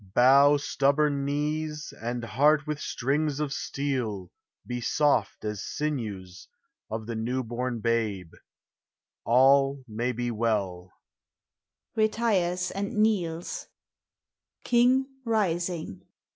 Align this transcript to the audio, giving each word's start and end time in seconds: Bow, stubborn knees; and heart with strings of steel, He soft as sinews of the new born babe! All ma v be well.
Bow, 0.15 0.57
stubborn 0.57 1.25
knees; 1.25 1.93
and 2.01 2.23
heart 2.25 2.65
with 2.65 2.81
strings 2.81 3.39
of 3.39 3.53
steel, 3.53 4.31
He 4.67 4.81
soft 4.81 5.45
as 5.45 5.63
sinews 5.63 6.47
of 6.89 7.05
the 7.05 7.13
new 7.15 7.43
born 7.43 7.81
babe! 7.81 8.31
All 9.25 9.83
ma 9.87 10.05
v 10.05 10.11
be 10.13 10.31
well. 10.31 10.91